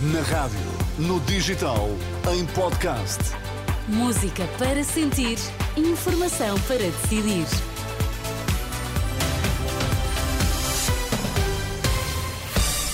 Na 0.00 0.20
rádio, 0.20 0.60
no 0.96 1.18
digital, 1.22 1.88
em 2.32 2.46
podcast. 2.46 3.18
Música 3.88 4.46
para 4.56 4.84
sentir, 4.84 5.36
informação 5.76 6.56
para 6.68 6.78
decidir. 6.78 7.44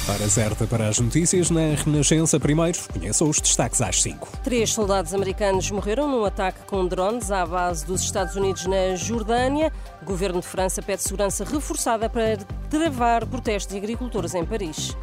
Hora 0.08 0.28
certa 0.30 0.66
para 0.66 0.88
as 0.88 0.98
notícias 0.98 1.50
na 1.50 1.74
Renascença. 1.74 2.40
Primeiro, 2.40 2.78
conheça 2.90 3.22
os 3.22 3.38
destaques 3.38 3.82
às 3.82 4.00
5. 4.00 4.38
Três 4.42 4.72
soldados 4.72 5.12
americanos 5.12 5.70
morreram 5.70 6.08
num 6.08 6.24
ataque 6.24 6.60
com 6.66 6.86
drones 6.86 7.30
à 7.30 7.44
base 7.44 7.84
dos 7.84 8.00
Estados 8.00 8.34
Unidos 8.34 8.64
na 8.64 8.94
Jordânia. 8.96 9.70
O 10.00 10.06
governo 10.06 10.40
de 10.40 10.46
França 10.46 10.80
pede 10.80 11.02
segurança 11.02 11.44
reforçada 11.44 12.08
para 12.08 12.38
travar 12.70 13.26
protestos 13.26 13.74
de 13.74 13.78
agricultores 13.78 14.34
em 14.34 14.46
Paris. 14.46 14.96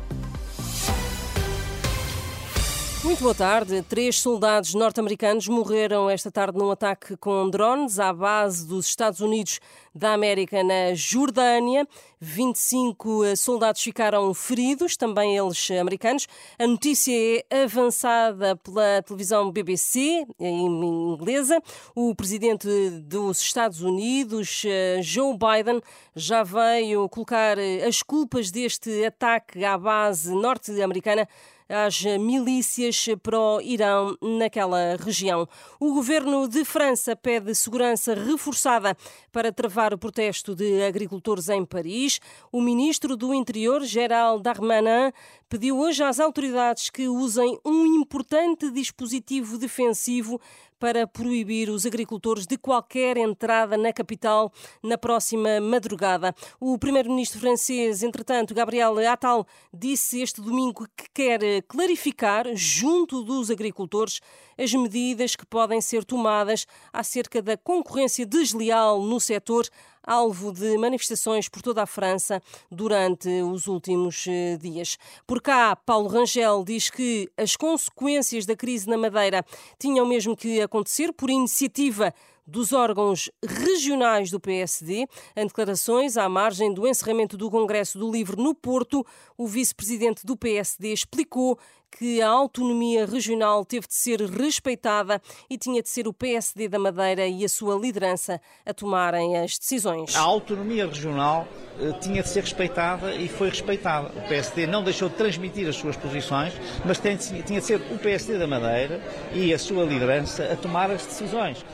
Muito 3.04 3.24
boa 3.24 3.34
tarde. 3.34 3.82
Três 3.82 4.20
soldados 4.20 4.76
norte-americanos 4.76 5.48
morreram 5.48 6.08
esta 6.08 6.30
tarde 6.30 6.56
num 6.56 6.70
ataque 6.70 7.18
com 7.18 7.50
drones 7.50 8.00
à 8.00 8.14
base 8.14 8.68
dos 8.68 8.86
Estados 8.86 9.22
Unidos 9.22 9.60
da 9.94 10.14
América 10.14 10.64
na 10.64 10.94
Jordânia. 10.94 11.88
25 12.20 13.26
eh, 13.26 13.36
soldados 13.36 13.82
ficaram 13.82 14.32
feridos, 14.36 14.96
também 14.96 15.36
eles 15.36 15.72
americanos. 15.72 16.28
A 16.60 16.68
notícia 16.68 17.12
é 17.50 17.64
avançada 17.64 18.56
pela 18.58 19.02
televisão 19.02 19.52
BBC, 19.52 20.24
em 20.40 20.66
inglesa. 20.68 21.60
O 21.96 22.14
presidente 22.14 22.68
dos 23.02 23.40
Estados 23.40 23.82
Unidos, 23.82 24.62
eh, 24.64 25.00
Joe 25.02 25.36
Biden, 25.36 25.82
já 26.16 26.44
veio 26.44 27.10
colocar 27.10 27.58
eh, 27.58 27.84
as 27.84 28.04
culpas 28.04 28.52
deste 28.52 29.04
ataque 29.04 29.66
à 29.66 29.76
base 29.76 30.32
norte-americana 30.36 31.28
às 31.72 32.02
milícias 32.20 33.08
pró-Irão 33.24 34.18
naquela 34.22 34.98
região. 34.98 35.48
O 35.80 35.94
governo 35.94 36.48
de 36.48 36.66
França 36.66 37.16
pede 37.16 37.56
segurança 37.56 38.14
reforçada 38.14 38.96
para 39.32 39.52
travar 39.52 39.94
o 39.94 39.98
protesto 39.98 40.54
de 40.54 40.84
agricultores 40.84 41.50
em 41.50 41.66
Paris. 41.66 42.20
O 42.52 42.62
ministro 42.62 43.16
do 43.16 43.34
Interior, 43.34 43.84
Gerald 43.84 44.44
Darmanin, 44.44 45.12
pediu 45.50 45.80
hoje 45.80 46.04
às 46.04 46.20
autoridades 46.20 46.90
que 46.90 47.08
usem 47.08 47.60
um 47.66 47.86
importante 47.86 48.70
dispositivo 48.70 49.58
defensivo 49.58 50.40
para 50.82 51.06
proibir 51.06 51.70
os 51.70 51.86
agricultores 51.86 52.48
de 52.48 52.58
qualquer 52.58 53.16
entrada 53.16 53.78
na 53.78 53.94
capital 53.94 54.52
na 54.82 54.98
próxima 54.98 55.62
madrugada. 55.62 56.34
O 56.60 56.76
primeiro-ministro 56.80 57.40
francês, 57.40 58.02
entretanto, 58.02 58.56
Gabriel 58.56 58.98
Attal, 59.08 59.46
disse 59.72 60.22
este 60.22 60.42
domingo 60.42 60.88
que 60.98 61.06
quer 61.14 61.61
clarificar, 61.62 62.46
junto 62.56 63.24
dos 63.24 63.50
agricultores, 63.50 64.22
as 64.58 64.74
medidas 64.74 65.36
que 65.36 65.46
podem 65.46 65.82
ser 65.82 66.04
tomadas 66.04 66.66
acerca 66.92 67.42
da 67.42 67.58
concorrência 67.58 68.26
desleal 68.26 69.02
no 69.02 69.20
setor 69.20 69.68
alvo 70.04 70.52
de 70.52 70.78
manifestações 70.78 71.48
por 71.48 71.62
toda 71.62 71.84
a 71.84 71.86
França 71.86 72.42
durante 72.70 73.30
os 73.42 73.68
últimos 73.68 74.26
eh, 74.28 74.58
dias. 74.60 74.98
Por 75.28 75.42
cá, 75.42 75.76
Paulo 75.76 76.08
Rangel 76.08 76.64
diz 76.66 76.90
que 76.90 77.30
as 77.38 77.56
consequências 77.56 78.46
da 78.46 78.56
crise 78.56 78.90
na 78.90 78.98
Madeira 78.98 79.46
tinham 79.78 80.06
mesmo 80.06 80.36
que 80.36 80.62
acontecer 80.62 81.14
por 81.14 81.30
iniciativa 81.30 82.14
dos 82.52 82.74
órgãos 82.74 83.32
regionais 83.44 84.30
do 84.30 84.40
PSD. 84.40 85.08
Em 85.36 85.48
declarações 85.48 86.18
à 86.18 86.28
margem 86.28 86.74
do 86.74 86.86
encerramento 86.86 87.38
do 87.38 87.50
Congresso 87.50 87.98
do 87.98 88.12
Livro 88.12 88.42
no 88.42 88.54
Porto, 88.54 89.06
o 89.38 89.48
vice-presidente 89.48 90.26
do 90.26 90.36
PSD 90.36 90.92
explicou 90.92 91.58
que 91.98 92.22
a 92.22 92.30
autonomia 92.30 93.06
regional 93.06 93.66
teve 93.66 93.88
de 93.88 93.94
ser 93.94 94.22
respeitada 94.22 95.22
e 95.50 95.58
tinha 95.58 95.82
de 95.82 95.90
ser 95.90 96.08
o 96.08 96.14
PSD 96.14 96.68
da 96.68 96.80
Madeira 96.80 97.28
e 97.28 97.44
a 97.44 97.50
sua 97.50 97.76
liderança 97.76 98.42
a 98.66 98.74
tomarem 98.74 99.38
as 99.38 99.58
decisões. 99.58 100.16
A 100.16 100.22
autonomia 100.22 100.88
regional 100.88 101.48
uh, 101.80 102.00
tinha 102.00 102.24
de 102.24 102.30
ser 102.30 102.42
respeitada 102.42 103.14
e 103.16 103.28
foi 103.28 103.50
respeitada. 103.50 104.08
O 104.18 104.28
PSD 104.28 104.68
não 104.68 104.84
deixou 104.84 105.10
de 105.10 105.16
transmitir 105.16 105.68
as 105.68 105.76
suas 105.76 105.98
posições, 105.98 106.54
mas 106.86 107.00
tinha 107.00 107.60
de 107.60 107.66
ser 107.66 107.82
o 107.92 108.00
PSD 108.00 108.38
da 108.38 108.48
Madeira 108.48 109.02
e 109.34 109.54
a 109.54 109.60
sua 109.60 109.84
liderança 109.84 110.52
a 110.52 110.56
tomar 110.56 110.90
as 110.92 111.06
decisões. 111.06 111.66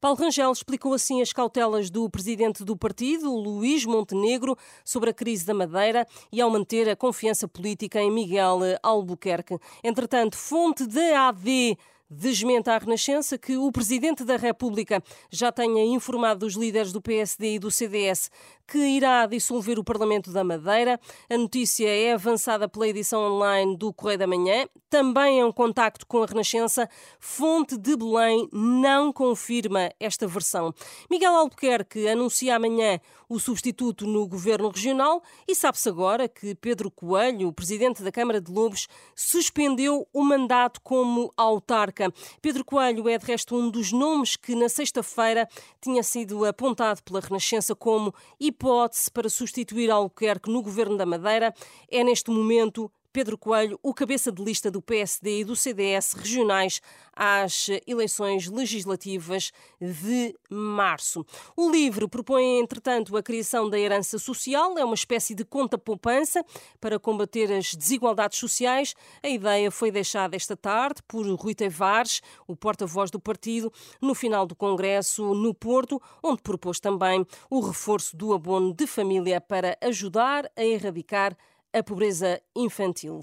Paulo 0.00 0.16
Rangel 0.16 0.52
explicou 0.52 0.94
assim 0.94 1.20
as 1.20 1.32
cautelas 1.32 1.90
do 1.90 2.08
presidente 2.08 2.64
do 2.64 2.76
partido, 2.76 3.34
Luís 3.34 3.84
Montenegro, 3.84 4.56
sobre 4.84 5.10
a 5.10 5.12
crise 5.12 5.44
da 5.44 5.52
Madeira 5.52 6.06
e 6.30 6.40
ao 6.40 6.48
manter 6.48 6.88
a 6.88 6.94
confiança 6.94 7.48
política 7.48 8.00
em 8.00 8.08
Miguel 8.08 8.60
Albuquerque. 8.80 9.58
Entretanto, 9.82 10.36
fonte 10.36 10.86
da 10.86 11.28
AD 11.28 11.76
desmente 12.10 12.70
à 12.70 12.78
Renascença 12.78 13.36
que 13.36 13.56
o 13.56 13.70
Presidente 13.70 14.24
da 14.24 14.36
República 14.36 15.02
já 15.30 15.52
tenha 15.52 15.84
informado 15.84 16.46
os 16.46 16.54
líderes 16.54 16.92
do 16.92 17.02
PSD 17.02 17.54
e 17.54 17.58
do 17.58 17.70
CDS 17.70 18.30
que 18.68 18.78
irá 18.78 19.24
dissolver 19.24 19.78
o 19.78 19.84
Parlamento 19.84 20.30
da 20.30 20.44
Madeira. 20.44 21.00
A 21.30 21.38
notícia 21.38 21.88
é 21.88 22.12
avançada 22.12 22.68
pela 22.68 22.86
edição 22.86 23.22
online 23.22 23.74
do 23.78 23.94
Correio 23.94 24.18
da 24.18 24.26
Manhã. 24.26 24.66
Também 24.90 25.40
é 25.40 25.44
um 25.44 25.50
contacto 25.50 26.06
com 26.06 26.22
a 26.22 26.26
Renascença. 26.26 26.86
Fonte 27.18 27.78
de 27.78 27.96
Belém 27.96 28.46
não 28.52 29.10
confirma 29.10 29.90
esta 29.98 30.26
versão. 30.26 30.74
Miguel 31.10 31.34
Albuquerque 31.34 32.06
anuncia 32.06 32.56
amanhã 32.56 33.00
o 33.28 33.38
substituto 33.38 34.06
no 34.06 34.26
Governo 34.26 34.70
Regional 34.70 35.22
e 35.46 35.54
sabe-se 35.54 35.88
agora 35.88 36.28
que 36.28 36.54
Pedro 36.54 36.90
Coelho, 36.90 37.48
o 37.48 37.52
Presidente 37.52 38.02
da 38.02 38.10
Câmara 38.10 38.40
de 38.40 38.50
Lobos, 38.50 38.88
suspendeu 39.14 40.06
o 40.12 40.22
mandato 40.22 40.80
como 40.82 41.32
autarca. 41.36 42.12
Pedro 42.40 42.64
Coelho 42.64 43.08
é, 43.08 43.18
de 43.18 43.26
resto, 43.26 43.54
um 43.54 43.70
dos 43.70 43.92
nomes 43.92 44.36
que 44.36 44.54
na 44.54 44.68
sexta-feira 44.68 45.48
tinha 45.80 46.02
sido 46.02 46.44
apontado 46.44 47.02
pela 47.02 47.20
Renascença 47.20 47.74
como 47.74 48.14
hipótese 48.58 49.08
para 49.10 49.30
substituir 49.30 49.88
Albuquerque 49.90 50.50
no 50.50 50.60
governo 50.60 50.96
da 50.96 51.06
Madeira. 51.06 51.54
É, 51.88 52.02
neste 52.02 52.30
momento, 52.30 52.90
Pedro 53.18 53.36
Coelho, 53.36 53.80
o 53.82 53.92
cabeça 53.92 54.30
de 54.30 54.40
lista 54.40 54.70
do 54.70 54.80
PSD 54.80 55.40
e 55.40 55.44
do 55.44 55.56
CDS 55.56 56.12
regionais 56.12 56.80
às 57.12 57.66
eleições 57.84 58.46
legislativas 58.46 59.50
de 59.80 60.36
março. 60.48 61.26
O 61.56 61.68
livro 61.68 62.08
propõe, 62.08 62.60
entretanto, 62.60 63.16
a 63.16 63.22
criação 63.22 63.68
da 63.68 63.76
herança 63.76 64.20
social, 64.20 64.78
é 64.78 64.84
uma 64.84 64.94
espécie 64.94 65.34
de 65.34 65.44
conta-poupança 65.44 66.44
para 66.80 66.96
combater 66.96 67.52
as 67.52 67.74
desigualdades 67.74 68.38
sociais. 68.38 68.94
A 69.20 69.28
ideia 69.28 69.68
foi 69.68 69.90
deixada 69.90 70.36
esta 70.36 70.56
tarde 70.56 71.02
por 71.02 71.26
Rui 71.26 71.56
Tavares, 71.56 72.22
o 72.46 72.54
porta-voz 72.54 73.10
do 73.10 73.18
partido, 73.18 73.72
no 74.00 74.14
final 74.14 74.46
do 74.46 74.54
Congresso 74.54 75.34
no 75.34 75.52
Porto, 75.52 76.00
onde 76.22 76.40
propôs 76.40 76.78
também 76.78 77.26
o 77.50 77.58
reforço 77.58 78.16
do 78.16 78.32
abono 78.32 78.72
de 78.72 78.86
família 78.86 79.40
para 79.40 79.76
ajudar 79.82 80.48
a 80.56 80.62
erradicar 80.62 81.36
a 81.72 81.82
pobreza 81.82 82.40
infantil. 82.54 83.20